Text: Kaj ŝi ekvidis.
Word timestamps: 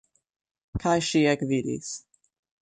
Kaj 0.83 0.95
ŝi 1.09 1.21
ekvidis. 1.35 1.93